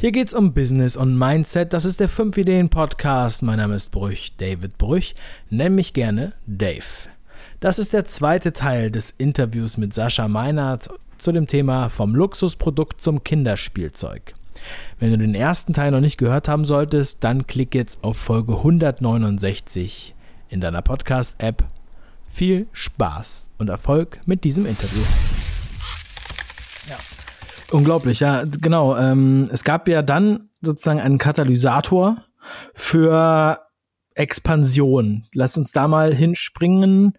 [0.00, 1.72] Hier geht's um Business und Mindset.
[1.72, 3.42] Das ist der 5 Ideen Podcast.
[3.42, 5.16] Mein Name ist Brüch, David Brüch.
[5.50, 6.84] Nenn mich gerne Dave.
[7.58, 10.88] Das ist der zweite Teil des Interviews mit Sascha Meinert
[11.18, 14.34] zu dem Thema vom Luxusprodukt zum Kinderspielzeug.
[15.00, 18.58] Wenn du den ersten Teil noch nicht gehört haben solltest, dann klick jetzt auf Folge
[18.58, 20.14] 169
[20.48, 21.64] in deiner Podcast-App.
[22.32, 25.02] Viel Spaß und Erfolg mit diesem Interview.
[26.88, 27.17] Ja.
[27.70, 28.96] Unglaublich, ja, genau.
[28.96, 32.16] Ähm, es gab ja dann sozusagen einen Katalysator
[32.74, 33.60] für
[34.14, 35.26] Expansion.
[35.32, 37.14] Lass uns da mal hinspringen.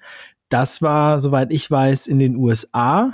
[0.50, 3.14] Das war, soweit ich weiß, in den USA.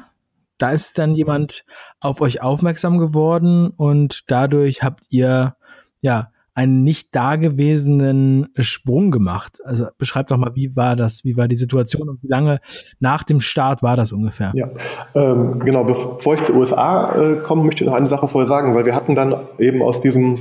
[0.58, 1.66] Da ist dann jemand
[2.00, 5.58] auf euch aufmerksam geworden und dadurch habt ihr
[6.00, 9.58] ja einen nicht dagewesenen Sprung gemacht.
[9.66, 12.59] Also beschreibt doch mal, wie war das, wie war die Situation und wie lange
[13.00, 14.54] nach dem Start war das ungefähr?
[14.55, 14.70] Ja,
[15.16, 18.73] ähm, genau, bevor ich zu USA äh, komme, möchte ich noch eine Sache vorher sagen,
[18.73, 20.38] weil wir hatten dann eben aus diesem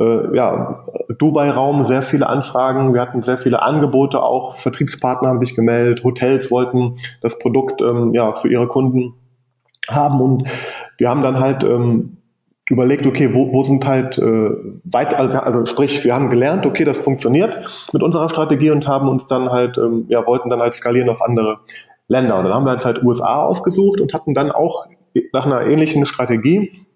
[0.00, 0.84] äh, ja,
[1.18, 6.50] Dubai-Raum sehr viele Anfragen, wir hatten sehr viele Angebote, auch Vertriebspartner haben sich gemeldet, Hotels
[6.50, 9.14] wollten das Produkt ähm, ja, für ihre Kunden
[9.88, 10.48] haben und
[10.98, 12.18] wir haben dann halt ähm,
[12.68, 14.50] überlegt, okay, wo, wo sind halt äh,
[14.84, 19.08] weit, also, also sprich, wir haben gelernt, okay, das funktioniert mit unserer Strategie und haben
[19.08, 21.58] uns dann halt, ähm, ja, wollten dann halt skalieren auf andere
[22.08, 22.38] Länder.
[22.38, 24.86] Und dann haben wir uns halt USA ausgesucht und hatten dann auch
[25.32, 26.86] nach einer ähnlichen Strategie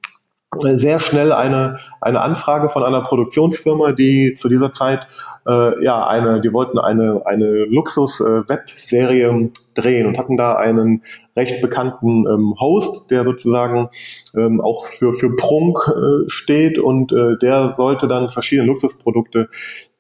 [0.61, 5.07] sehr schnell eine, eine Anfrage von einer Produktionsfirma, die zu dieser Zeit
[5.47, 11.03] äh, ja eine, die wollten eine, eine Luxus-Webserie äh, drehen und hatten da einen
[11.37, 13.89] recht bekannten ähm, Host, der sozusagen
[14.37, 19.49] ähm, auch für, für Prunk äh, steht und äh, der sollte dann verschiedene Luxusprodukte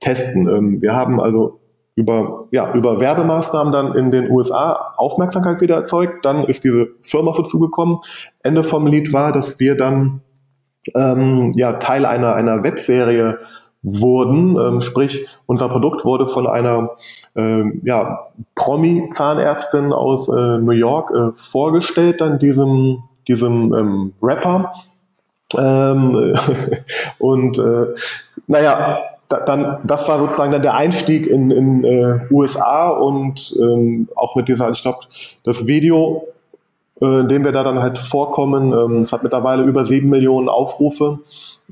[0.00, 0.48] testen.
[0.48, 1.60] Ähm, wir haben also
[1.96, 6.26] über, ja, über Werbemaßnahmen dann in den USA Aufmerksamkeit wieder erzeugt.
[6.26, 7.98] Dann ist diese Firma dazugekommen.
[8.42, 10.20] Ende vom Lied war, dass wir dann
[10.94, 13.38] ähm, ja, Teil einer, einer Webserie
[13.82, 14.56] wurden.
[14.56, 16.90] Ähm, sprich, unser Produkt wurde von einer
[17.34, 24.72] ähm, ja, Promi-Zahnärztin aus äh, New York äh, vorgestellt, dann diesem, diesem ähm, Rapper.
[25.56, 26.34] Ähm,
[27.18, 27.86] und äh,
[28.48, 34.08] naja, da, dann, das war sozusagen dann der Einstieg in, in äh, USA und ähm,
[34.14, 35.00] auch mit dieser, ich glaube,
[35.44, 36.26] das Video
[37.00, 38.72] äh, in dem wir da dann halt vorkommen.
[38.72, 41.18] Ähm, es hat mittlerweile über sieben Millionen Aufrufe.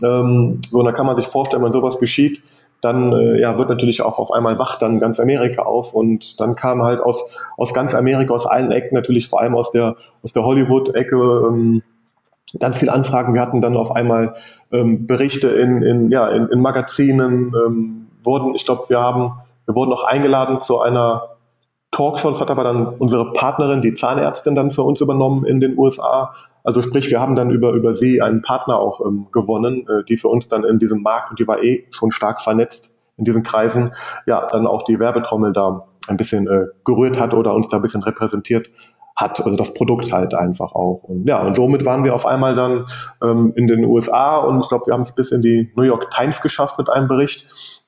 [0.02, 2.42] Ähm, so, und da kann man sich vorstellen, wenn sowas geschieht,
[2.80, 6.54] dann äh, ja, wird natürlich auch auf einmal wach dann ganz Amerika auf und dann
[6.54, 7.24] kam halt aus,
[7.56, 11.82] aus ganz Amerika, aus allen Ecken, natürlich vor allem aus der, aus der Hollywood-Ecke, ähm,
[12.60, 13.32] ganz viele Anfragen.
[13.32, 14.34] Wir hatten dann auf einmal
[14.70, 17.52] Berichte in, in, ja, in, in Magazinen,
[18.24, 19.32] wurden, ich glaube, wir haben,
[19.66, 21.33] wir wurden auch eingeladen zu einer
[21.94, 26.34] Talkshows hat aber dann unsere Partnerin, die Zahnärztin, dann für uns übernommen in den USA.
[26.64, 30.16] Also sprich, wir haben dann über, über sie einen Partner auch ähm, gewonnen, äh, die
[30.16, 33.44] für uns dann in diesem Markt, und die war eh schon stark vernetzt in diesen
[33.44, 33.92] Kreisen,
[34.26, 37.82] ja, dann auch die Werbetrommel da ein bisschen äh, gerührt hat oder uns da ein
[37.82, 38.68] bisschen repräsentiert
[39.16, 41.04] hat, also das Produkt halt einfach auch.
[41.04, 42.86] Und ja, und somit waren wir auf einmal dann
[43.22, 46.10] ähm, in den USA und ich glaube, wir haben es bis in die New York
[46.10, 47.46] Times geschafft mit einem Bericht.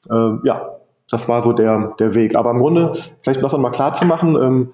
[0.08, 0.76] Ähm, ja,
[1.10, 2.36] das war so der, der Weg.
[2.36, 4.72] Aber im Grunde, vielleicht noch einmal klar zu machen, ähm,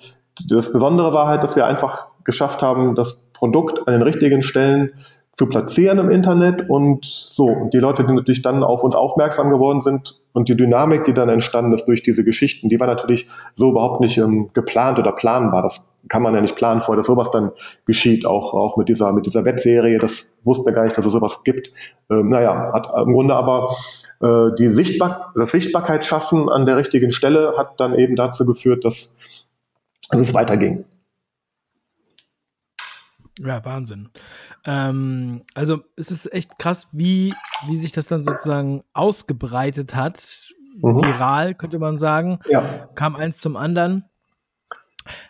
[0.49, 4.93] das Besondere war halt, dass wir einfach geschafft haben, das Produkt an den richtigen Stellen
[5.33, 7.47] zu platzieren im Internet und so.
[7.47, 11.15] Und die Leute, die natürlich dann auf uns aufmerksam geworden sind und die Dynamik, die
[11.15, 15.13] dann entstanden ist durch diese Geschichten, die war natürlich so überhaupt nicht ähm, geplant oder
[15.13, 15.63] planbar.
[15.63, 17.53] Das kann man ja nicht planen vorher, dass sowas dann
[17.87, 19.99] geschieht, auch, auch mit dieser, mit dieser Webserie.
[19.99, 21.73] Das wussten wir gar nicht, dass es sowas gibt.
[22.11, 23.77] Ähm, naja, hat im Grunde aber
[24.21, 28.85] äh, die Sichtbar das Sichtbarkeit schaffen an der richtigen Stelle hat dann eben dazu geführt,
[28.85, 29.17] dass,
[30.11, 30.85] dass es weiterging.
[33.39, 34.09] Ja, Wahnsinn.
[34.65, 37.35] Ähm, also es ist echt krass, wie,
[37.67, 40.53] wie sich das dann sozusagen ausgebreitet hat.
[40.81, 41.05] Mhm.
[41.05, 42.41] Viral, könnte man sagen.
[42.49, 42.89] Ja.
[42.95, 44.05] Kam eins zum anderen.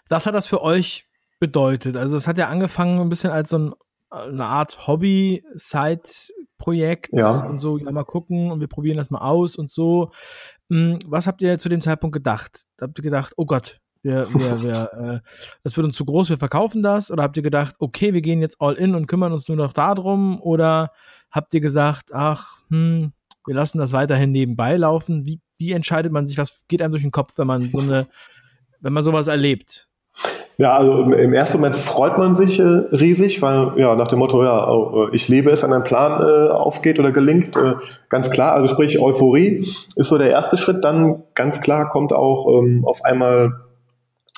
[0.09, 1.09] Was hat das für euch
[1.41, 1.97] bedeutet?
[1.97, 3.75] Also es hat ja angefangen ein bisschen als so ein,
[4.11, 7.45] eine Art Hobby-Side-Projekt ja.
[7.47, 10.13] und so, ja, mal gucken und wir probieren das mal aus und so.
[10.71, 12.67] Hm, was habt ihr zu dem Zeitpunkt gedacht?
[12.81, 14.33] Habt ihr gedacht, oh Gott, wir, wir,
[14.63, 15.21] wir, äh,
[15.63, 17.11] das wird uns zu groß, wir verkaufen das?
[17.11, 19.73] Oder habt ihr gedacht, okay, wir gehen jetzt all in und kümmern uns nur noch
[19.73, 20.41] darum?
[20.43, 20.93] Oder
[21.31, 23.13] habt ihr gesagt, ach, hm,
[23.47, 25.27] wir lassen das weiterhin nebenbei laufen?
[25.27, 28.09] Wie, wie entscheidet man sich, was geht einem durch den Kopf, wenn man so eine,
[28.83, 29.89] wenn man sowas erlebt?
[30.59, 34.45] Ja, also im, ersten Moment freut man sich äh, riesig, weil ja nach dem Motto,
[34.45, 37.75] ja, äh, ich lebe es, wenn ein Plan äh, aufgeht oder gelingt, äh,
[38.11, 38.53] ganz klar.
[38.53, 40.85] Also sprich Euphorie ist so der erste Schritt.
[40.85, 43.63] Dann ganz klar kommt auch ähm, auf einmal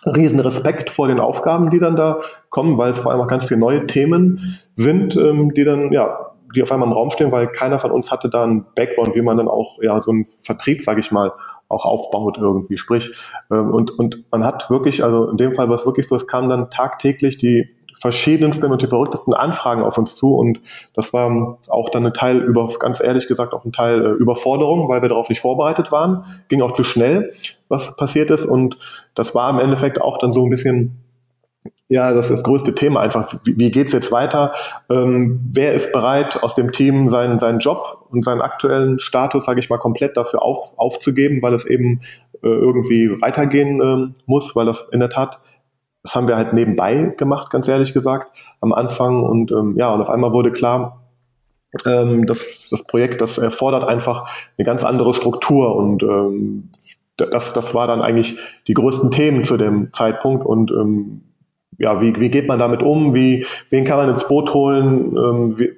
[0.06, 3.46] riesen Respekt vor den Aufgaben, die dann da kommen, weil es vor allem auch ganz
[3.46, 7.48] viele neue Themen sind, ähm, die dann ja die auf einmal im Raum stehen, weil
[7.48, 10.84] keiner von uns hatte da einen Background, wie man dann auch ja so einen Vertrieb,
[10.84, 11.32] sage ich mal,
[11.68, 12.76] auch aufbaut irgendwie.
[12.76, 13.12] Sprich,
[13.50, 16.26] ähm, und, und man hat wirklich, also in dem Fall war es wirklich so, es
[16.26, 20.60] kamen dann tagtäglich die verschiedensten und die verrücktesten Anfragen auf uns zu und
[20.94, 24.88] das war auch dann ein Teil über, ganz ehrlich gesagt, auch ein Teil äh, Überforderung,
[24.88, 26.24] weil wir darauf nicht vorbereitet waren.
[26.48, 27.32] Ging auch zu schnell,
[27.68, 28.76] was passiert ist und
[29.14, 31.00] das war im Endeffekt auch dann so ein bisschen
[31.88, 33.34] ja, das ist das größte Thema einfach.
[33.44, 34.54] Wie, wie geht's jetzt weiter?
[34.90, 39.60] Ähm, wer ist bereit, aus dem Team seinen, seinen Job und seinen aktuellen Status, sage
[39.60, 42.00] ich mal, komplett dafür auf, aufzugeben, weil es eben
[42.42, 45.40] äh, irgendwie weitergehen äh, muss, weil das in der Tat,
[46.02, 49.22] das haben wir halt nebenbei gemacht, ganz ehrlich gesagt, am Anfang.
[49.22, 51.04] Und ähm, ja, und auf einmal wurde klar,
[51.86, 56.70] ähm, das, das Projekt, das erfordert einfach eine ganz andere Struktur und ähm,
[57.16, 61.22] das, das war dann eigentlich die größten Themen zu dem Zeitpunkt und ähm,
[61.78, 63.14] ja, wie, wie geht man damit um?
[63.14, 65.16] Wie, wen kann man ins Boot holen?
[65.16, 65.72] Ähm, wie,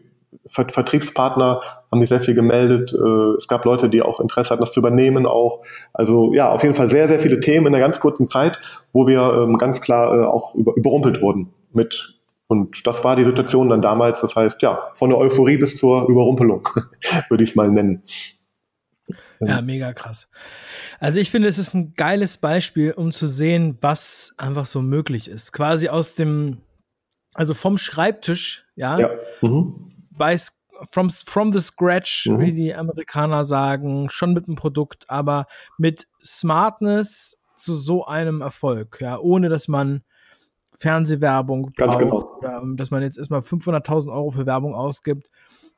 [0.48, 1.60] Ver Vertriebspartner
[1.90, 2.92] haben sich sehr viel gemeldet.
[2.92, 5.62] Äh, es gab Leute, die auch Interesse hatten, das zu übernehmen auch.
[5.92, 8.58] Also ja, auf jeden Fall sehr, sehr viele Themen in einer ganz kurzen Zeit,
[8.92, 12.16] wo wir ähm, ganz klar äh, auch über, überrumpelt wurden mit
[12.48, 14.20] und das war die Situation dann damals.
[14.20, 16.68] Das heißt, ja, von der Euphorie bis zur Überrumpelung,
[17.28, 18.02] würde ich es mal nennen.
[19.40, 20.28] Ja, mega krass.
[20.98, 25.28] Also ich finde, es ist ein geiles Beispiel, um zu sehen, was einfach so möglich
[25.28, 25.52] ist.
[25.52, 26.58] Quasi aus dem,
[27.34, 29.10] also vom Schreibtisch, ja, ja.
[29.42, 29.92] Mhm.
[30.10, 30.36] bei
[30.90, 32.40] from, from the scratch, mhm.
[32.40, 35.46] wie die Amerikaner sagen, schon mit einem Produkt, aber
[35.78, 40.02] mit Smartness zu so einem Erfolg, ja, ohne dass man
[40.74, 42.74] Fernsehwerbung Ganz braucht, genau.
[42.74, 45.30] dass man jetzt erstmal 500.000 Euro für Werbung ausgibt,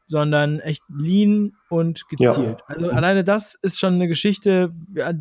[0.07, 2.59] sondern echt lean und gezielt.
[2.59, 2.65] Ja.
[2.67, 5.13] Also alleine das ist schon eine Geschichte, ja,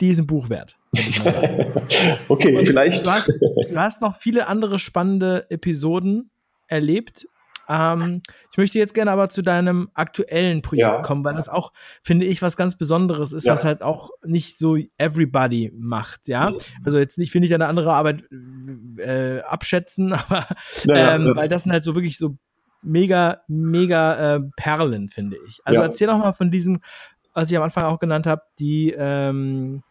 [0.00, 0.76] die ist ein Buch wert.
[2.28, 3.06] okay, und vielleicht.
[3.06, 6.30] Du hast, du hast, noch viele andere spannende Episoden
[6.66, 7.26] erlebt.
[7.68, 11.02] Ähm, ich möchte jetzt gerne aber zu deinem aktuellen Projekt ja.
[11.02, 11.72] kommen, weil das auch,
[12.02, 13.52] finde ich, was ganz Besonderes ist, ja.
[13.52, 16.50] was halt auch nicht so everybody macht, ja.
[16.50, 16.58] Mhm.
[16.84, 18.24] Also jetzt nicht, finde ich, eine andere Arbeit
[18.98, 20.46] äh, abschätzen, aber
[20.88, 22.36] ähm, weil das sind halt so wirklich so
[22.82, 25.60] mega, mega äh, Perlen, finde ich.
[25.64, 25.86] Also ja.
[25.86, 26.80] erzähl doch mal von diesem,
[27.34, 29.82] was ich am Anfang auch genannt habe, die ähm,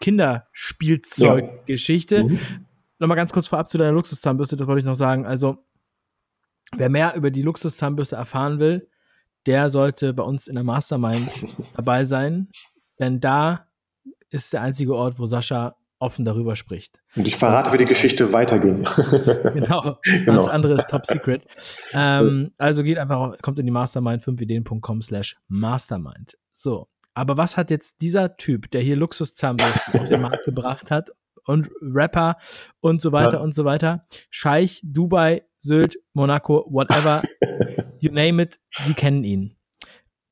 [0.00, 2.16] Kinderspielzeuggeschichte.
[2.16, 2.24] Ja.
[2.24, 2.40] Mhm.
[2.98, 5.24] Nochmal ganz kurz vorab zu deiner Luxuszahnbürste, das wollte ich noch sagen.
[5.24, 5.64] Also,
[6.76, 8.88] wer mehr über die Luxuszahnbürste erfahren will,
[9.46, 11.46] der sollte bei uns in der Mastermind
[11.76, 12.48] dabei sein.
[12.98, 13.66] Denn da
[14.28, 17.02] ist der einzige Ort, wo Sascha offen darüber spricht.
[17.14, 18.82] Und ich verrate, wie die Geschichte weiterging.
[19.54, 20.32] genau, genau.
[20.32, 21.46] Alles andere ist top secret.
[21.92, 26.38] Ähm, also geht einfach, kommt in die Mastermind 5ideen.com slash mastermind.
[26.52, 31.10] So, aber was hat jetzt dieser Typ, der hier Luxuszahnbürsten auf den Markt gebracht hat
[31.46, 32.36] und Rapper
[32.80, 33.40] und so weiter ja.
[33.40, 37.22] und so weiter, Scheich, Dubai, Sylt, Monaco, whatever,
[38.00, 39.56] you name it, sie kennen ihn.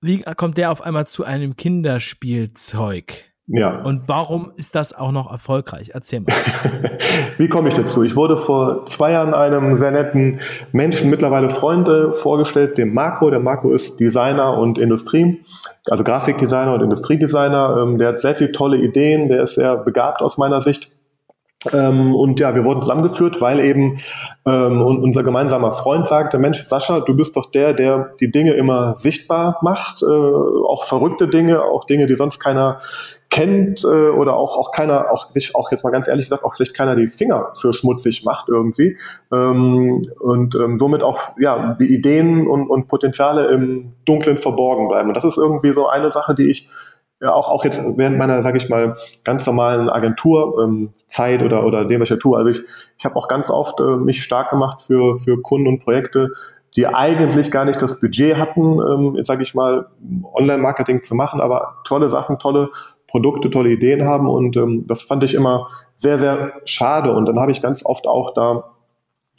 [0.00, 3.28] Wie kommt der auf einmal zu einem Kinderspielzeug?
[3.50, 3.81] Ja.
[3.81, 5.93] Und warum ist das auch noch erfolgreich?
[5.94, 6.28] Erzähl mal.
[7.38, 8.02] Wie komme ich dazu?
[8.02, 10.40] Ich wurde vor zwei Jahren einem sehr netten
[10.72, 13.31] Menschen, mittlerweile Freunde, vorgestellt, dem Marco.
[13.31, 15.43] Der Marco ist Designer und Industrie,
[15.87, 17.78] also Grafikdesigner und Industriedesigner.
[17.82, 20.90] Ähm, der hat sehr viele tolle Ideen, der ist sehr begabt aus meiner Sicht.
[21.72, 23.99] Ähm, und ja, wir wurden zusammengeführt, weil eben
[24.46, 28.94] ähm, unser gemeinsamer Freund sagte, Mensch, Sascha, du bist doch der, der die Dinge immer
[28.94, 32.79] sichtbar macht, äh, auch verrückte Dinge, auch Dinge, die sonst keiner
[33.31, 36.55] kennt äh, oder auch, auch keiner, auch sich auch jetzt mal ganz ehrlich gesagt, auch
[36.55, 38.96] vielleicht keiner die Finger für schmutzig macht irgendwie.
[39.32, 45.08] Ähm, und ähm, somit auch ja, die Ideen und, und Potenziale im Dunklen verborgen bleiben.
[45.08, 46.69] Und das ist irgendwie so eine Sache, die ich
[47.20, 51.84] ja auch, auch jetzt während meiner, sage ich mal, ganz normalen Agenturzeit ähm, oder, oder
[51.84, 52.37] dem, was ich tue.
[52.37, 52.60] Also ich,
[52.96, 56.31] ich habe auch ganz oft äh, mich stark gemacht für, für Kunden und Projekte,
[56.77, 59.87] die eigentlich gar nicht das Budget hatten, ähm, sage ich mal,
[60.34, 62.70] Online-Marketing zu machen, aber tolle Sachen, tolle
[63.08, 67.41] Produkte, tolle Ideen haben und ähm, das fand ich immer sehr, sehr schade und dann
[67.41, 68.65] habe ich ganz oft auch da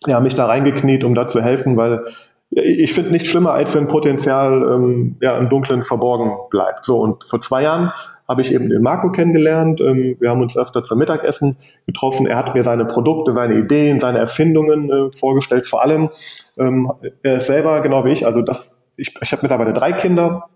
[0.08, 2.06] ja, mich da reingekniet, um da zu helfen, weil
[2.52, 6.86] ich finde nichts schlimmer, als wenn Potenzial ähm, ja, im Dunkeln verborgen bleibt.
[6.86, 7.92] So, und vor zwei Jahren
[8.28, 9.82] habe ich eben den Marco kennengelernt.
[9.82, 12.28] Ähm, wir haben uns öfter zum Mittagessen getroffen.
[12.28, 15.68] Er hat mir seine Produkte, seine Ideen, seine Erfindungen äh, vorgestellt.
[15.68, 16.10] Vor allem,
[16.58, 16.92] ähm,
[17.24, 20.50] er ist selber, genau wie ich, also das, ich, ich habe mittlerweile drei Kinder.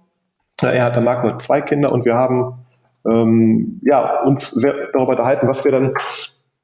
[0.62, 2.60] Er hat, der Marco zwei Kinder und wir haben
[3.08, 5.94] ähm, ja, uns sehr darüber unterhalten, was wir dann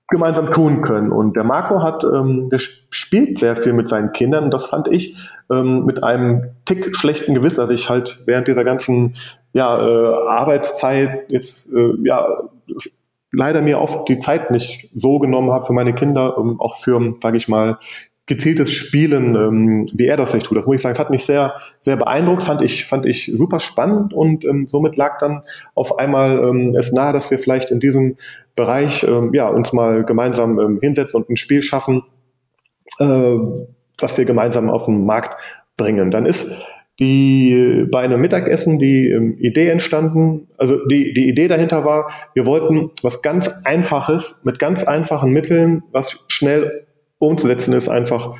[0.10, 1.12] gemeinsam tun können.
[1.12, 4.46] Und der Marco hat, ähm, der spielt sehr viel mit seinen Kindern.
[4.46, 5.16] Und das fand ich
[5.52, 9.16] ähm, mit einem Tick schlechten Gewissen, dass ich halt während dieser ganzen
[9.54, 12.28] ja, äh, Arbeitszeit jetzt äh, ja
[13.32, 17.14] leider mir oft die Zeit nicht so genommen habe für meine Kinder, ähm, auch für,
[17.22, 17.78] sage ich mal,
[18.30, 20.58] gezieltes Spielen, ähm, wie er das vielleicht tut.
[20.58, 23.60] Das muss ich sagen, es hat mich sehr, sehr beeindruckt, fand ich, fand ich super
[23.60, 25.42] spannend und ähm, somit lag dann
[25.74, 28.18] auf einmal ähm, es nahe, dass wir vielleicht in diesem
[28.56, 32.04] Bereich ähm, ja, uns mal gemeinsam ähm, hinsetzen und ein Spiel schaffen,
[33.00, 33.36] äh,
[34.00, 35.36] was wir gemeinsam auf den Markt
[35.76, 36.12] bringen.
[36.12, 36.52] Dann ist
[37.00, 42.46] die bei einem Mittagessen die ähm, Idee entstanden, also die, die Idee dahinter war, wir
[42.46, 46.86] wollten was ganz Einfaches mit ganz einfachen Mitteln, was schnell
[47.20, 48.36] umzusetzen ist, einfach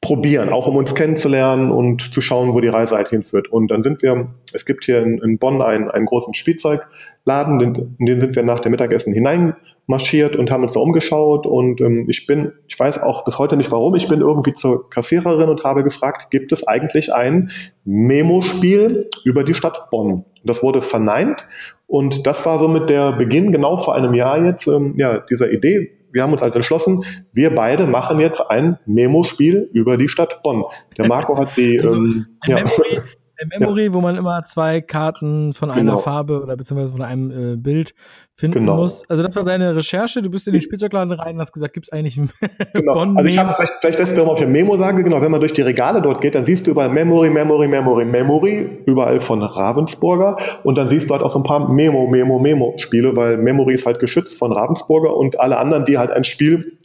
[0.00, 3.48] probieren, auch um uns kennenzulernen und zu schauen, wo die Reise halt hinführt.
[3.48, 7.96] Und dann sind wir, es gibt hier in, in Bonn einen, einen großen Spielzeugladen, den,
[7.98, 11.46] in den sind wir nach dem Mittagessen hineinmarschiert und haben uns da umgeschaut.
[11.46, 14.88] Und ähm, ich bin, ich weiß auch bis heute nicht warum, ich bin irgendwie zur
[14.88, 17.50] Kassiererin und habe gefragt, gibt es eigentlich ein
[17.84, 20.24] Memo-Spiel über die Stadt Bonn?
[20.44, 21.46] Das wurde verneint.
[21.86, 25.99] Und das war somit der Beginn, genau vor einem Jahr jetzt, ähm, ja, dieser Idee
[26.12, 30.64] wir haben uns also entschlossen, wir beide machen jetzt ein Memo-Spiel über die Stadt Bonn.
[30.96, 31.80] Der Marco hat die.
[31.80, 32.56] Also, ähm, ja.
[32.56, 33.02] Memory,
[33.46, 33.94] Memory ja.
[33.94, 35.98] wo man immer zwei Karten von einer genau.
[35.98, 37.94] Farbe oder beziehungsweise von einem äh, Bild
[38.36, 38.76] finden genau.
[38.76, 39.02] muss.
[39.08, 40.22] Also das war deine Recherche.
[40.22, 42.30] Du bist in den Spielzeugladen rein und hast gesagt, gibt es eigentlich ein
[42.72, 42.94] genau.
[42.94, 45.40] Bonn Also ich habe vielleicht, vielleicht das, warum auf der Memo sage, genau, wenn man
[45.40, 49.42] durch die Regale dort geht, dann siehst du überall Memory, Memory, Memory, Memory, überall von
[49.42, 53.74] Ravensburger und dann siehst du halt auch so ein paar Memo, Memo, Memo-Spiele, weil Memory
[53.74, 56.78] ist halt geschützt von Ravensburger und alle anderen, die halt ein Spiel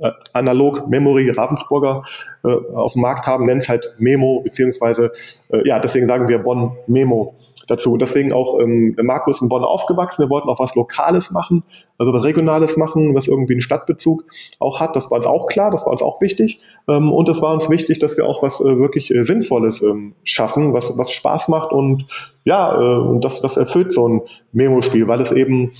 [0.00, 2.02] äh, analog Memory Ravensburger
[2.44, 5.12] äh, auf dem Markt haben, nennen es halt Memo, beziehungsweise,
[5.50, 7.34] äh, ja, deswegen sagen wir Bonn Memo
[7.70, 7.96] dazu.
[7.96, 10.24] Deswegen auch ähm, Markus in Bonn aufgewachsen.
[10.24, 11.62] Wir wollten auch was Lokales machen,
[11.98, 14.24] also was Regionales machen, was irgendwie einen Stadtbezug
[14.58, 14.96] auch hat.
[14.96, 16.60] Das war uns auch klar, das war uns auch wichtig.
[16.88, 20.14] Ähm, und es war uns wichtig, dass wir auch was äh, wirklich äh, Sinnvolles ähm,
[20.24, 22.06] schaffen, was, was Spaß macht und
[22.44, 25.72] ja, äh, und das, das erfüllt so ein Memo-Spiel, weil es eben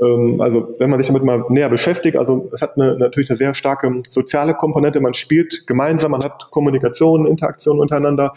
[0.00, 3.52] also wenn man sich damit mal näher beschäftigt, also es hat eine, natürlich eine sehr
[3.52, 5.00] starke soziale Komponente.
[5.00, 8.32] Man spielt gemeinsam, man hat Kommunikation, Interaktion untereinander,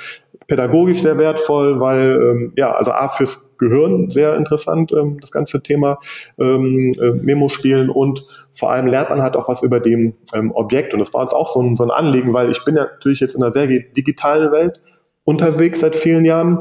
[0.47, 5.61] pädagogisch sehr wertvoll, weil ähm, ja, also A fürs Gehirn sehr interessant, ähm, das ganze
[5.61, 5.99] Thema
[6.39, 10.93] ähm, äh, Memo-Spielen und vor allem lernt man halt auch was über dem ähm, Objekt.
[10.93, 13.19] Und das war uns auch so ein, so ein Anliegen, weil ich bin ja natürlich
[13.19, 14.81] jetzt in einer sehr digitalen Welt
[15.23, 16.59] unterwegs seit vielen Jahren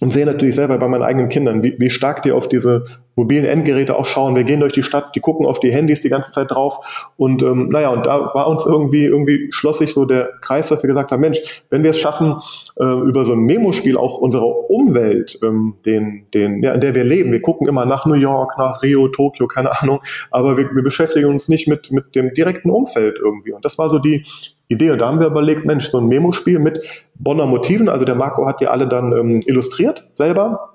[0.00, 2.84] und sehe natürlich selber bei meinen eigenen Kindern, wie, wie stark die auf diese
[3.16, 4.34] mobilen Endgeräte auch schauen.
[4.34, 6.80] Wir gehen durch die Stadt, die gucken auf die Handys die ganze Zeit drauf.
[7.16, 10.82] Und ähm, naja, und da war uns irgendwie, irgendwie schloss sich so der Kreis, dass
[10.82, 12.36] wir gesagt haben, Mensch, wenn wir es schaffen,
[12.76, 17.04] äh, über so ein Memo-Spiel auch unsere Umwelt, ähm, den, den, ja, in der wir
[17.04, 20.82] leben, wir gucken immer nach New York, nach Rio, Tokio, keine Ahnung, aber wir, wir
[20.82, 23.52] beschäftigen uns nicht mit, mit dem direkten Umfeld irgendwie.
[23.52, 24.24] Und das war so die,
[24.74, 24.90] Idee.
[24.90, 26.80] Und da haben wir überlegt, Mensch, so ein Memo-Spiel mit
[27.14, 27.88] Bonner Motiven.
[27.88, 30.74] Also der Marco hat die alle dann ähm, illustriert selber.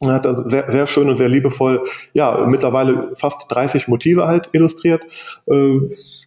[0.00, 4.48] Er hat also sehr, sehr schön und sehr liebevoll, ja, mittlerweile fast 30 Motive halt
[4.52, 5.02] illustriert,
[5.46, 5.80] äh,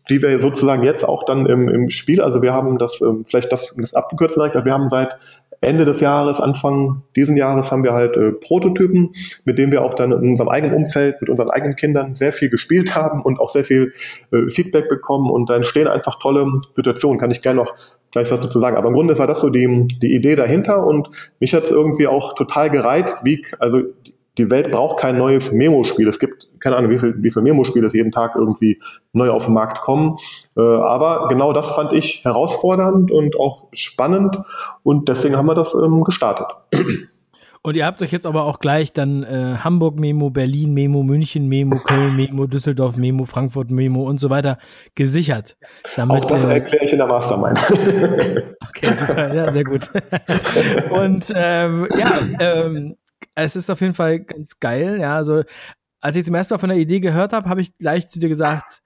[0.10, 3.50] die wir sozusagen jetzt auch dann im, im Spiel, also wir haben das, ähm, vielleicht
[3.50, 5.18] das, das abgekürzt wir haben seit
[5.62, 9.14] Ende des Jahres, Anfang diesen Jahres haben wir halt äh, Prototypen,
[9.46, 12.50] mit denen wir auch dann in unserem eigenen Umfeld mit unseren eigenen Kindern sehr viel
[12.50, 13.94] gespielt haben und auch sehr viel
[14.32, 17.20] äh, Feedback bekommen und da entstehen einfach tolle Situationen.
[17.20, 17.76] Kann ich gerne noch
[18.12, 18.76] gleich was dazu sagen.
[18.76, 22.08] Aber im Grunde war das so die, die Idee dahinter und mich hat es irgendwie
[22.08, 23.82] auch total gereizt, wie, also
[24.38, 26.08] die Welt braucht kein neues Memo-Spiel.
[26.08, 28.80] Es gibt keine Ahnung, wie viel, wie viel Memo-Spiele es jeden Tag irgendwie
[29.14, 30.18] neu auf den Markt kommen.
[30.56, 34.38] Äh, aber genau das fand ich herausfordernd und auch spannend
[34.84, 36.48] und deswegen haben wir das ähm, gestartet.
[37.64, 41.48] Und ihr habt euch jetzt aber auch gleich dann äh, Hamburg Memo, Berlin Memo, München
[41.48, 44.58] Memo, Köln Memo, Düsseldorf Memo, Frankfurt Memo und so weiter
[44.96, 45.58] gesichert.
[45.96, 47.60] Damit, auch das äh, erkläre ich in der Mastermind.
[48.68, 49.92] okay, super, ja, sehr gut.
[50.90, 52.96] und ähm, ja, ähm,
[53.36, 55.00] es ist auf jeden Fall ganz geil.
[55.00, 55.44] Ja, also
[56.02, 58.30] als ich zum ersten Mal von der Idee gehört habe, habe ich gleich zu dir
[58.30, 58.82] gesagt,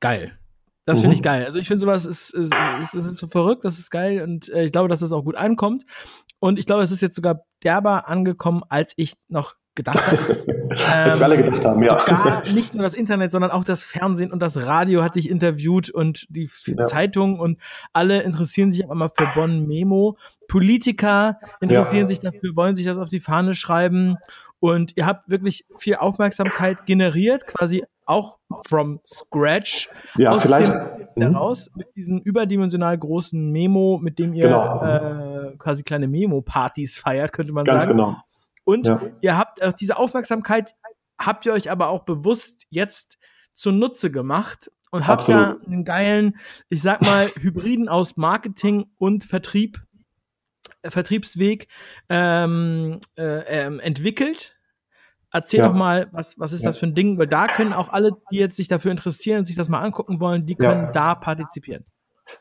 [0.00, 0.38] geil.
[0.86, 1.24] Das finde ich mhm.
[1.24, 1.44] geil.
[1.44, 4.64] Also ich finde sowas ist, ist, ist, ist, so verrückt, das ist geil und äh,
[4.64, 5.84] ich glaube, dass das auch gut ankommt.
[6.40, 10.44] Und ich glaube, es ist jetzt sogar derber angekommen, als ich noch gedacht habe.
[10.86, 11.98] als wir alle gedacht haben, ja.
[11.98, 15.90] Sogar nicht nur das Internet, sondern auch das Fernsehen und das Radio hat dich interviewt
[15.90, 16.84] und die ja.
[16.84, 17.58] Zeitung und
[17.92, 20.16] alle interessieren sich auf einmal für Bonn Memo.
[20.48, 22.08] Politiker interessieren ja.
[22.08, 24.16] sich dafür, wollen sich das auf die Fahne schreiben
[24.60, 30.72] und ihr habt wirklich viel Aufmerksamkeit generiert, quasi auch from scratch ja, aus vielleicht
[31.16, 31.78] dem, heraus mhm.
[31.78, 34.82] mit diesem überdimensional großen Memo, mit dem ihr genau.
[34.82, 37.96] äh, quasi kleine Memo-Partys feiert, könnte man Ganz sagen.
[37.96, 38.16] Genau.
[38.64, 39.00] Und ja.
[39.20, 40.74] ihr habt auch diese Aufmerksamkeit,
[41.18, 43.18] habt ihr euch aber auch bewusst jetzt
[43.54, 45.62] zunutze gemacht und habt Absolut.
[45.62, 46.36] da einen geilen,
[46.68, 49.82] ich sag mal, Hybriden aus Marketing und Vertrieb,
[50.82, 51.68] äh, Vertriebsweg
[52.08, 54.56] ähm, äh, ähm, entwickelt.
[55.32, 55.68] Erzähl ja.
[55.68, 56.68] doch mal, was, was ist ja.
[56.68, 57.18] das für ein Ding?
[57.18, 60.46] Weil da können auch alle, die jetzt sich dafür interessieren, sich das mal angucken wollen,
[60.46, 60.92] die können ja.
[60.92, 61.82] da partizipieren.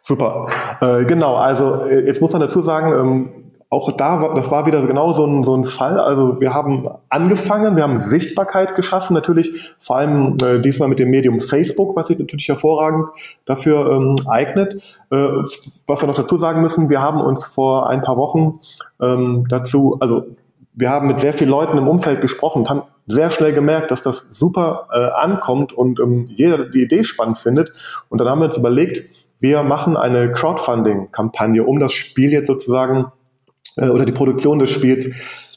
[0.03, 0.47] Super.
[0.79, 3.42] Äh, genau, also äh, jetzt muss man dazu sagen, ähm,
[3.73, 5.99] auch da, das war wieder genau so ein, so ein Fall.
[5.99, 11.09] Also wir haben angefangen, wir haben Sichtbarkeit geschaffen, natürlich vor allem äh, diesmal mit dem
[11.09, 13.09] Medium Facebook, was sich natürlich hervorragend
[13.45, 14.75] dafür ähm, eignet.
[15.09, 15.15] Äh,
[15.87, 18.59] was wir noch dazu sagen müssen, wir haben uns vor ein paar Wochen
[19.01, 20.27] ähm, dazu, also
[20.75, 24.03] wir haben mit sehr vielen Leuten im Umfeld gesprochen und haben sehr schnell gemerkt, dass
[24.03, 27.73] das super äh, ankommt und ähm, jeder die Idee spannend findet.
[28.09, 29.03] Und dann haben wir uns überlegt,
[29.39, 33.11] wir machen eine Crowdfunding-Kampagne, um das Spiel jetzt sozusagen
[33.77, 35.09] äh, oder die Produktion des Spiels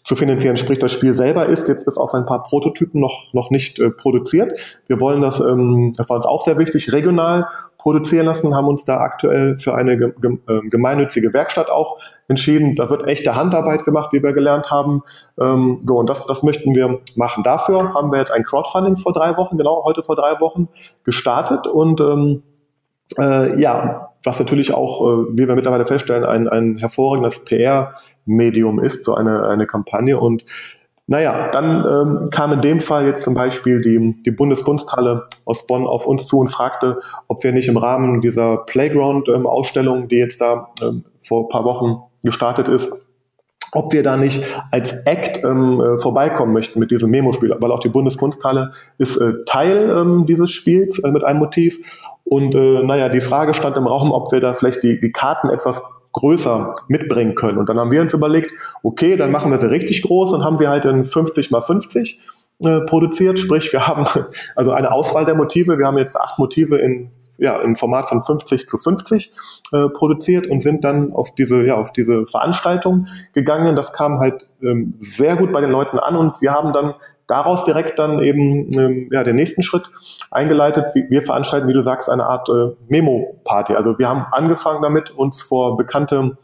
[0.07, 0.57] zu finanzieren.
[0.57, 3.91] Sprich, das Spiel selber ist jetzt bis auf ein paar Prototypen noch, noch nicht äh,
[3.91, 4.57] produziert.
[4.87, 8.85] Wir wollen das, ähm, das war uns auch sehr wichtig, regional produzieren lassen, haben uns
[8.85, 12.77] da aktuell für eine ge ge ähm, gemeinnützige Werkstatt auch entschieden.
[12.77, 15.03] Da wird echte Handarbeit gemacht, wie wir gelernt haben.
[15.41, 17.43] Ähm, so, und das, das möchten wir machen.
[17.43, 20.69] Dafür haben wir jetzt ein Crowdfunding vor drei Wochen, genau heute vor drei Wochen,
[21.03, 22.43] gestartet und ähm,
[23.19, 29.05] äh, ja, was natürlich auch, äh, wie wir mittlerweile feststellen, ein, ein hervorragendes PR-Medium ist,
[29.05, 30.19] so eine, eine Kampagne.
[30.19, 30.45] Und
[31.07, 35.87] naja, dann ähm, kam in dem Fall jetzt zum Beispiel die, die Bundeskunsthalle aus Bonn
[35.87, 40.41] auf uns zu und fragte, ob wir nicht im Rahmen dieser Playground-Ausstellung, ähm, die jetzt
[40.41, 43.06] da ähm, vor ein paar Wochen gestartet ist,
[43.73, 47.81] ob wir da nicht als Act ähm, äh, vorbeikommen möchten mit diesem Memo-Spiel, weil auch
[47.81, 51.79] die Bundeskunsthalle ist äh, Teil ähm, dieses Spiels äh, mit einem Motiv.
[52.25, 55.49] Und äh, naja, die Frage stand im Raum, ob wir da vielleicht die, die Karten
[55.49, 55.83] etwas
[56.13, 57.59] größer mitbringen können.
[57.59, 58.51] Und dann haben wir uns überlegt,
[58.83, 62.19] okay, dann machen wir sie richtig groß und haben sie halt in 50 mal 50
[62.65, 63.39] äh, produziert.
[63.39, 64.07] Sprich, wir haben
[64.57, 65.79] also eine Auswahl der Motive.
[65.79, 69.33] Wir haben jetzt acht Motive in ja, im Format von 50 zu 50
[69.73, 73.77] äh, produziert und sind dann auf diese, ja, auf diese Veranstaltung gegangen.
[73.77, 76.95] Das kam halt ähm, sehr gut bei den Leuten an und wir haben dann
[77.27, 79.85] daraus direkt dann eben ähm, ja, den nächsten Schritt
[80.31, 80.87] eingeleitet.
[80.95, 83.75] Wir veranstalten, wie du sagst, eine Art äh, Memo-Party.
[83.75, 86.37] Also wir haben angefangen damit, uns vor bekannte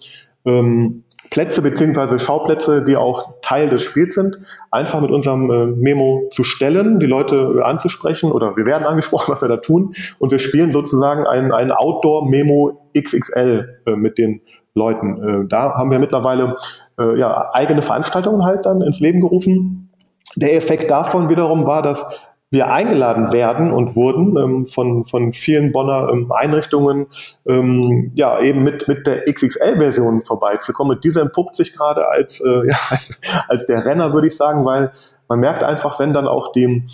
[0.45, 4.39] ähm, Plätze beziehungsweise Schauplätze, die auch Teil des Spiels sind,
[4.71, 9.27] einfach mit unserem äh, Memo zu stellen, die Leute äh, anzusprechen oder wir werden angesprochen,
[9.33, 14.43] was wir da tun und wir spielen sozusagen ein, ein Outdoor-Memo XXL äh, mit den
[14.75, 15.45] Leuten.
[15.45, 16.57] Äh, da haben wir mittlerweile
[16.99, 19.91] äh, ja, eigene Veranstaltungen halt dann ins Leben gerufen.
[20.37, 22.05] Der Effekt davon wiederum war, dass
[22.53, 27.07] wir eingeladen werden und wurden ähm, von, von vielen Bonner ähm, Einrichtungen,
[27.47, 30.97] ähm, ja, eben mit, mit der XXL-Version vorbeizukommen.
[30.97, 34.67] Und diese entpuppt sich gerade als, äh, ja, als, als der Renner, würde ich sagen,
[34.67, 34.93] weil
[35.29, 36.85] man merkt einfach, wenn dann auch die,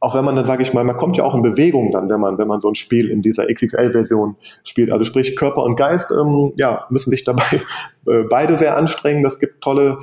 [0.00, 2.20] auch wenn man dann, sage ich mal, man kommt ja auch in Bewegung dann, wenn
[2.20, 4.90] man, wenn man so ein Spiel in dieser XXL-Version spielt.
[4.90, 7.62] Also sprich, Körper und Geist, ähm, ja, müssen sich dabei
[8.08, 9.22] äh, beide sehr anstrengen.
[9.22, 9.98] Das gibt tolle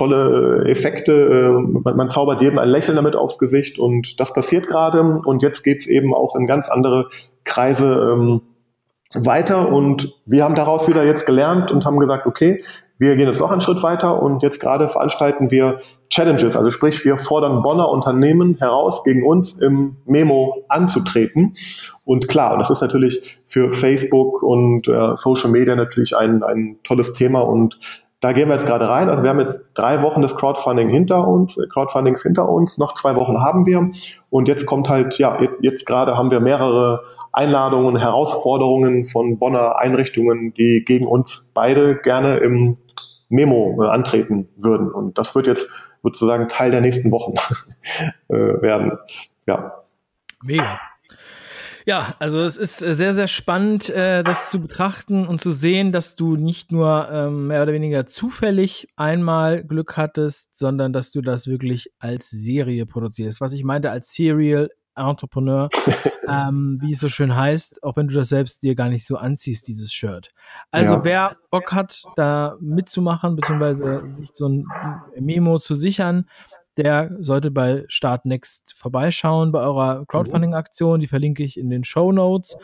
[0.00, 1.12] tolle äh, Effekte.
[1.12, 5.20] Äh, man, man, zaubert jedem ein Lächeln damit aufs Gesicht und das passiert gerade.
[5.24, 7.08] Und jetzt geht's eben auch in ganz andere
[7.44, 8.40] Kreise ähm,
[9.14, 9.70] weiter.
[9.70, 12.62] Und wir haben daraus wieder jetzt gelernt und haben gesagt, okay,
[12.98, 15.78] wir gehen jetzt noch einen Schritt weiter und jetzt gerade veranstalten wir
[16.10, 21.54] Challenges, also sprich, wir fordern Bonner Unternehmen heraus, gegen uns im Memo anzutreten.
[22.04, 27.14] Und klar, das ist natürlich für Facebook und äh, Social Media natürlich ein, ein tolles
[27.14, 27.78] Thema und
[28.20, 29.08] da gehen wir jetzt gerade rein.
[29.08, 32.94] Also wir haben jetzt drei Wochen des Crowdfunding hinter uns, äh, Crowdfundings hinter uns, noch
[32.94, 33.90] zwei Wochen haben wir.
[34.28, 37.02] Und jetzt kommt halt, ja, jetzt gerade haben wir mehrere
[37.32, 42.76] Einladungen, Herausforderungen von Bonner Einrichtungen, die gegen uns beide gerne im
[43.30, 44.90] Memo äh, antreten würden.
[44.90, 45.68] Und das wird jetzt
[46.02, 47.34] sozusagen Teil der nächsten Wochen
[48.28, 48.98] äh, werden.
[49.46, 49.82] Ja.
[50.42, 50.78] Mega.
[51.90, 55.90] Ja, also es ist äh, sehr, sehr spannend, äh, das zu betrachten und zu sehen,
[55.90, 61.20] dass du nicht nur ähm, mehr oder weniger zufällig einmal Glück hattest, sondern dass du
[61.20, 63.40] das wirklich als Serie produzierst.
[63.40, 65.68] Was ich meinte als Serial Entrepreneur,
[66.28, 69.16] ähm, wie es so schön heißt, auch wenn du das selbst dir gar nicht so
[69.16, 70.30] anziehst, dieses Shirt.
[70.70, 71.04] Also ja.
[71.04, 74.64] wer Bock hat, da mitzumachen, beziehungsweise sich so ein
[75.18, 76.26] Memo zu sichern,
[76.82, 81.00] der sollte bei Start Next vorbeischauen bei eurer Crowdfunding-Aktion.
[81.00, 82.56] Die verlinke ich in den Show Notes.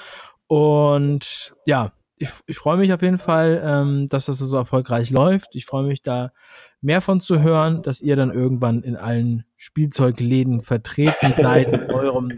[0.47, 5.55] Und ja, ich, ich freue mich auf jeden Fall, ähm, dass das so erfolgreich läuft.
[5.55, 6.33] Ich freue mich da
[6.81, 12.33] mehr von zu hören, dass ihr dann irgendwann in allen Spielzeugläden vertreten seid mit eurem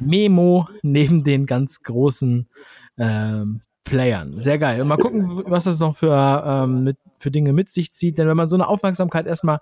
[0.00, 2.48] Memo neben den ganz großen
[2.96, 4.40] ähm, Playern.
[4.40, 4.80] Sehr geil.
[4.80, 8.18] Und mal gucken, was das noch für, ähm, mit, für Dinge mit sich zieht.
[8.18, 9.58] Denn wenn man so eine Aufmerksamkeit erstmal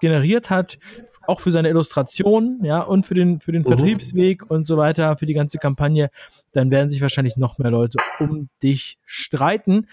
[0.00, 0.78] generiert hat,
[1.26, 3.68] auch für seine Illustration, ja, und für den, für den mhm.
[3.68, 6.10] Vertriebsweg und so weiter, für die ganze Kampagne,
[6.52, 9.86] dann werden sich wahrscheinlich noch mehr Leute um dich streiten.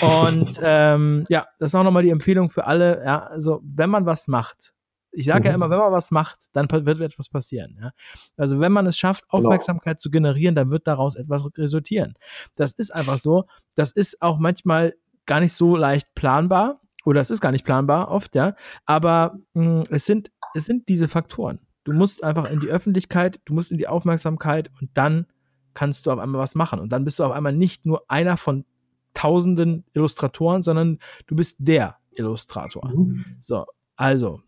[0.00, 3.02] Und ähm, ja, das ist auch nochmal die Empfehlung für alle.
[3.04, 4.74] Ja, also wenn man was macht,
[5.14, 5.46] Ich sage mhm.
[5.46, 7.78] ja immer, wenn man was macht, dann wird etwas passieren.
[7.80, 7.92] Ja?
[8.36, 9.44] Also wenn man es schafft, genau.
[9.44, 10.02] Aufmerksamkeit genau.
[10.02, 12.14] zu generieren, dann wird daraus etwas resultieren.
[12.56, 13.44] Das ist einfach so.
[13.74, 14.94] Das ist auch manchmal
[15.26, 18.54] gar nicht so leicht planbar oder es ist gar nicht planbar oft, ja.
[18.86, 21.58] Aber mh, hm, es sind es sind diese Faktoren.
[21.82, 25.26] Du musst einfach in die Öffentlichkeit, du musst in die Aufmerksamkeit und dann
[25.74, 26.78] kannst du auf einmal was machen.
[26.78, 28.64] Und dann bist du auf einmal nicht nur einer von
[29.12, 32.88] tausenden Illustratoren, sondern du bist der Illustrator.
[32.88, 33.24] Mhm.
[33.42, 34.40] So, also,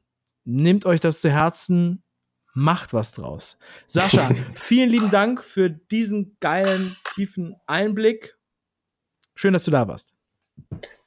[0.46, 2.02] nehmt euch das zu Herzen,
[2.54, 3.59] macht was draus.
[3.87, 8.37] Sascha, vielen lieben Dank für diesen geilen, tiefen Einblick.
[9.35, 10.14] Schön, dass du da warst.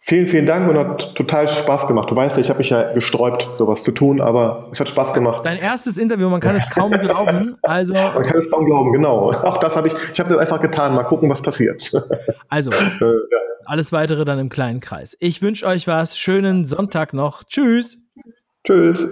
[0.02, 2.10] Vielen, vielen Dank und hat total Spaß gemacht.
[2.10, 5.14] Du weißt ja, ich habe mich ja gesträubt, sowas zu tun, aber es hat Spaß
[5.14, 5.46] gemacht.
[5.46, 7.58] Dein erstes Interview, man kann es kaum glauben.
[7.64, 9.32] Also man kann es kaum glauben, genau.
[9.32, 10.96] Auch das habe ich, ich habe das einfach getan.
[10.96, 11.92] Mal gucken, was passiert.
[12.52, 13.14] Also, äh,
[13.66, 15.16] alles weitere dann im kleinen Kreis.
[15.20, 16.18] Ich wünsche euch was.
[16.18, 17.44] Schönen Sonntag noch.
[17.44, 18.00] Tschüss.
[18.66, 19.06] Tschüss.